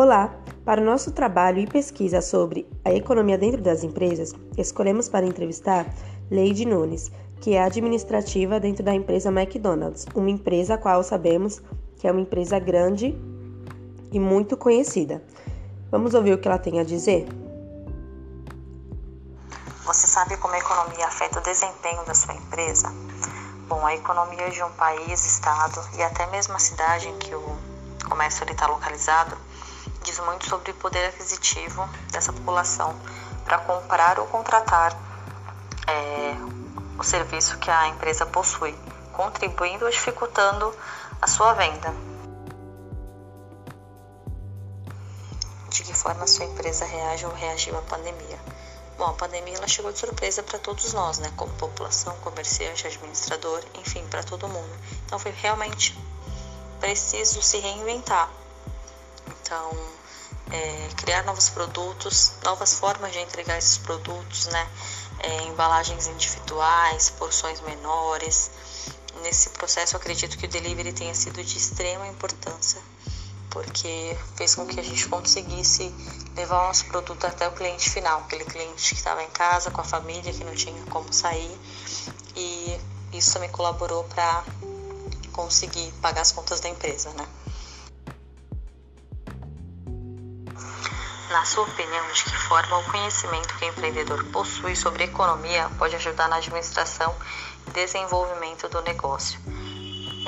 Olá! 0.00 0.32
Para 0.64 0.80
o 0.80 0.84
nosso 0.84 1.10
trabalho 1.10 1.58
e 1.58 1.66
pesquisa 1.66 2.22
sobre 2.22 2.70
a 2.84 2.92
economia 2.92 3.36
dentro 3.36 3.60
das 3.60 3.82
empresas, 3.82 4.32
escolhemos 4.56 5.08
para 5.08 5.26
entrevistar 5.26 5.92
Leide 6.30 6.64
Nunes, 6.64 7.10
que 7.40 7.56
é 7.56 7.64
administrativa 7.64 8.60
dentro 8.60 8.84
da 8.84 8.94
empresa 8.94 9.28
McDonald's, 9.28 10.06
uma 10.14 10.30
empresa 10.30 10.74
a 10.74 10.78
qual 10.78 11.02
sabemos 11.02 11.60
que 11.96 12.06
é 12.06 12.12
uma 12.12 12.20
empresa 12.20 12.60
grande 12.60 13.06
e 14.12 14.20
muito 14.20 14.56
conhecida. 14.56 15.20
Vamos 15.90 16.14
ouvir 16.14 16.32
o 16.32 16.38
que 16.38 16.46
ela 16.46 16.60
tem 16.60 16.78
a 16.78 16.84
dizer? 16.84 17.26
Você 19.84 20.06
sabe 20.06 20.36
como 20.36 20.54
a 20.54 20.58
economia 20.58 21.06
afeta 21.08 21.40
o 21.40 21.42
desempenho 21.42 22.04
da 22.04 22.14
sua 22.14 22.34
empresa? 22.34 22.88
Bom, 23.66 23.84
a 23.84 23.96
economia 23.96 24.48
de 24.48 24.62
um 24.62 24.70
país, 24.74 25.26
estado 25.26 25.80
e 25.96 26.02
até 26.04 26.24
mesmo 26.30 26.54
a 26.54 26.60
cidade 26.60 27.08
em 27.08 27.18
que 27.18 27.34
o 27.34 27.58
comércio 28.08 28.48
está 28.48 28.68
localizado 28.68 29.47
diz 30.08 30.18
muito 30.20 30.48
sobre 30.48 30.70
o 30.70 30.74
poder 30.74 31.08
aquisitivo 31.08 31.86
dessa 32.10 32.32
população 32.32 32.98
para 33.44 33.58
comprar 33.58 34.18
ou 34.18 34.26
contratar 34.26 34.96
é, 35.86 36.34
o 36.98 37.04
serviço 37.04 37.58
que 37.58 37.70
a 37.70 37.88
empresa 37.88 38.24
possui, 38.24 38.74
contribuindo 39.12 39.84
ou 39.84 39.90
dificultando 39.90 40.74
a 41.20 41.26
sua 41.26 41.52
venda. 41.52 41.94
De 45.68 45.82
que 45.82 45.92
forma 45.92 46.24
a 46.24 46.26
sua 46.26 46.46
empresa 46.46 46.86
reage 46.86 47.26
ou 47.26 47.32
reagiu 47.34 47.76
à 47.76 47.82
pandemia? 47.82 48.38
Bom, 48.96 49.10
a 49.10 49.12
pandemia 49.12 49.58
ela 49.58 49.68
chegou 49.68 49.92
de 49.92 49.98
surpresa 49.98 50.42
para 50.42 50.58
todos 50.58 50.94
nós, 50.94 51.18
né? 51.18 51.30
Como 51.36 51.52
população, 51.54 52.16
comerciante, 52.20 52.86
administrador, 52.86 53.62
enfim, 53.74 54.04
para 54.08 54.22
todo 54.22 54.48
mundo. 54.48 54.74
Então 55.04 55.18
foi 55.18 55.32
realmente 55.32 55.96
preciso 56.80 57.42
se 57.42 57.58
reinventar. 57.58 58.37
Então, 59.48 59.70
é, 60.50 60.88
criar 60.94 61.24
novos 61.24 61.48
produtos, 61.48 62.32
novas 62.44 62.74
formas 62.74 63.12
de 63.12 63.18
entregar 63.18 63.56
esses 63.56 63.78
produtos, 63.78 64.46
né? 64.48 64.68
É, 65.20 65.42
embalagens 65.44 66.06
individuais, 66.06 67.08
porções 67.08 67.58
menores. 67.62 68.50
Nesse 69.22 69.48
processo, 69.48 69.96
acredito 69.96 70.36
que 70.36 70.44
o 70.44 70.48
delivery 70.48 70.92
tenha 70.92 71.14
sido 71.14 71.42
de 71.42 71.56
extrema 71.56 72.06
importância 72.08 72.78
porque 73.48 74.14
fez 74.36 74.54
com 74.54 74.66
que 74.66 74.78
a 74.78 74.82
gente 74.82 75.08
conseguisse 75.08 75.90
levar 76.36 76.64
o 76.64 76.66
nosso 76.66 76.84
produto 76.84 77.26
até 77.26 77.48
o 77.48 77.52
cliente 77.52 77.88
final, 77.88 78.20
aquele 78.20 78.44
cliente 78.44 78.90
que 78.90 78.94
estava 78.94 79.22
em 79.22 79.30
casa 79.30 79.70
com 79.70 79.80
a 79.80 79.84
família, 79.84 80.30
que 80.30 80.44
não 80.44 80.54
tinha 80.54 80.84
como 80.90 81.10
sair. 81.10 81.58
E 82.36 82.78
isso 83.14 83.32
também 83.32 83.48
colaborou 83.48 84.04
para 84.04 84.44
conseguir 85.32 85.90
pagar 86.02 86.20
as 86.20 86.32
contas 86.32 86.60
da 86.60 86.68
empresa, 86.68 87.10
né? 87.14 87.26
Na 91.30 91.44
sua 91.44 91.64
opinião, 91.64 92.06
de 92.12 92.24
que 92.24 92.36
forma 92.36 92.78
o 92.78 92.84
conhecimento 92.84 93.54
que 93.56 93.64
o 93.64 93.68
empreendedor 93.68 94.24
possui 94.26 94.74
sobre 94.74 95.04
economia 95.04 95.70
pode 95.78 95.94
ajudar 95.96 96.28
na 96.28 96.36
administração 96.36 97.14
e 97.66 97.70
desenvolvimento 97.70 98.68
do 98.68 98.80
negócio? 98.82 99.38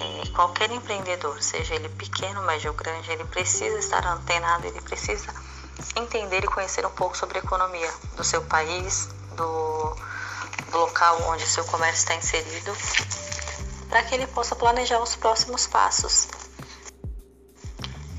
é, 0.01 0.29
qualquer 0.31 0.71
empreendedor, 0.71 1.41
seja 1.43 1.75
ele 1.75 1.89
pequeno, 1.91 2.43
médio 2.43 2.71
ou 2.71 2.77
grande, 2.77 3.11
ele 3.11 3.25
precisa 3.25 3.79
estar 3.79 4.05
antenado, 4.07 4.67
ele 4.67 4.81
precisa 4.81 5.33
entender 5.95 6.43
e 6.43 6.49
conhecer 6.49 6.87
um 6.87 6.91
pouco 6.91 7.17
sobre 7.17 7.39
a 7.39 7.43
economia 7.43 7.93
do 8.17 8.25
seu 8.25 8.43
país, 8.43 9.09
do, 9.37 9.97
do 10.71 10.79
local 10.79 11.21
onde 11.29 11.45
o 11.45 11.49
seu 11.49 11.65
comércio 11.67 11.99
está 11.99 12.15
inserido, 12.15 12.75
para 13.89 14.03
que 14.05 14.15
ele 14.15 14.27
possa 14.27 14.57
planejar 14.57 15.01
os 15.01 15.17
próximos 15.17 15.67
passos. 15.67 16.29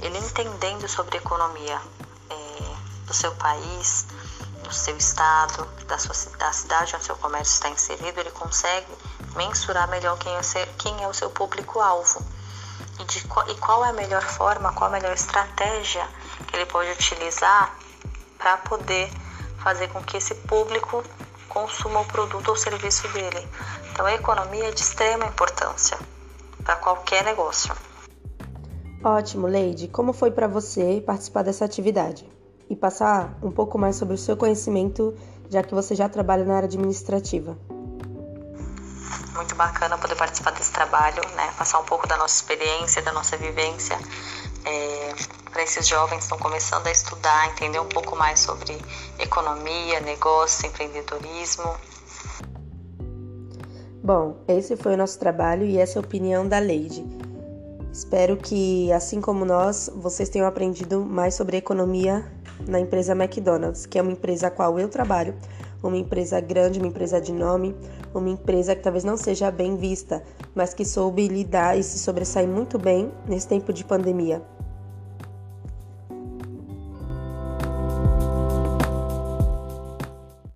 Ele 0.01 0.17
entendendo 0.17 0.87
sobre 0.87 1.17
economia 1.17 1.81
do 3.11 3.13
seu 3.13 3.35
país, 3.35 4.05
do 4.63 4.73
seu 4.73 4.95
estado, 4.95 5.67
da, 5.85 5.97
sua, 5.97 6.15
da 6.37 6.53
cidade 6.53 6.95
onde 6.95 7.03
seu 7.03 7.15
comércio 7.17 7.53
está 7.55 7.69
inserido, 7.69 8.21
ele 8.21 8.31
consegue 8.31 8.87
mensurar 9.35 9.89
melhor 9.89 10.17
quem 10.17 10.33
é, 10.37 10.41
seu, 10.41 10.65
quem 10.77 11.03
é 11.03 11.07
o 11.07 11.13
seu 11.13 11.29
público-alvo 11.29 12.25
e, 13.01 13.03
de, 13.03 13.19
e 13.19 13.55
qual 13.55 13.85
é 13.85 13.89
a 13.89 13.93
melhor 13.93 14.21
forma, 14.21 14.71
qual 14.71 14.89
a 14.89 14.93
melhor 14.93 15.13
estratégia 15.13 16.07
que 16.47 16.55
ele 16.55 16.65
pode 16.65 16.89
utilizar 16.91 17.75
para 18.37 18.57
poder 18.57 19.11
fazer 19.57 19.89
com 19.89 20.01
que 20.01 20.15
esse 20.15 20.33
público 20.33 21.03
consuma 21.49 21.99
o 21.99 22.05
produto 22.05 22.47
ou 22.47 22.55
serviço 22.55 23.09
dele. 23.09 23.45
Então, 23.91 24.05
a 24.05 24.13
economia 24.13 24.69
é 24.69 24.71
de 24.71 24.81
extrema 24.81 25.25
importância 25.25 25.97
para 26.63 26.77
qualquer 26.77 27.25
negócio. 27.25 27.75
Ótimo, 29.03 29.47
Leide. 29.47 29.89
Como 29.89 30.13
foi 30.13 30.31
para 30.31 30.47
você 30.47 31.03
participar 31.05 31.43
dessa 31.43 31.65
atividade? 31.65 32.31
E 32.71 32.75
passar 32.75 33.37
um 33.43 33.51
pouco 33.51 33.77
mais 33.77 33.97
sobre 33.97 34.15
o 34.15 34.17
seu 34.17 34.37
conhecimento, 34.37 35.13
já 35.49 35.61
que 35.61 35.75
você 35.75 35.93
já 35.93 36.07
trabalha 36.07 36.45
na 36.45 36.55
área 36.55 36.67
administrativa 36.67 37.57
muito 39.41 39.55
bacana 39.55 39.97
poder 39.97 40.15
participar 40.15 40.51
desse 40.51 40.71
trabalho, 40.71 41.21
né? 41.35 41.51
Passar 41.57 41.79
um 41.79 41.83
pouco 41.83 42.07
da 42.07 42.15
nossa 42.15 42.35
experiência, 42.35 43.01
da 43.01 43.11
nossa 43.11 43.35
vivência. 43.37 43.97
É, 44.65 45.15
para 45.51 45.63
esses 45.63 45.87
jovens 45.87 46.17
que 46.17 46.23
estão 46.23 46.37
começando 46.37 46.85
a 46.85 46.91
estudar, 46.91 47.47
entender 47.47 47.79
um 47.79 47.87
pouco 47.87 48.15
mais 48.15 48.39
sobre 48.39 48.77
economia, 49.19 49.99
negócio, 50.01 50.67
empreendedorismo. 50.67 51.75
Bom, 54.03 54.43
esse 54.47 54.77
foi 54.77 54.93
o 54.93 54.97
nosso 54.97 55.17
trabalho 55.17 55.65
e 55.65 55.77
essa 55.77 55.97
é 55.97 56.01
a 56.01 56.05
opinião 56.05 56.47
da 56.47 56.59
Leide. 56.59 57.03
Espero 57.91 58.37
que, 58.37 58.91
assim 58.93 59.19
como 59.19 59.43
nós, 59.43 59.91
vocês 59.93 60.29
tenham 60.29 60.47
aprendido 60.47 61.01
mais 61.01 61.35
sobre 61.35 61.57
economia 61.57 62.25
na 62.65 62.79
empresa 62.79 63.11
McDonald's, 63.11 63.85
que 63.85 63.99
é 63.99 64.01
uma 64.01 64.13
empresa 64.13 64.47
a 64.47 64.51
qual 64.51 64.79
eu 64.79 64.87
trabalho, 64.87 65.35
uma 65.83 65.97
empresa 65.97 66.39
grande, 66.39 66.79
uma 66.79 66.87
empresa 66.87 67.19
de 67.19 67.33
nome, 67.33 67.75
uma 68.13 68.29
empresa 68.29 68.75
que 68.75 68.81
talvez 68.81 69.03
não 69.03 69.17
seja 69.17 69.51
bem 69.51 69.75
vista, 69.75 70.23
mas 70.55 70.73
que 70.73 70.85
soube 70.85 71.27
lidar 71.27 71.77
e 71.77 71.83
se 71.83 71.99
sobressair 71.99 72.47
muito 72.47 72.79
bem 72.79 73.11
nesse 73.27 73.47
tempo 73.47 73.73
de 73.73 73.83
pandemia. 73.83 74.41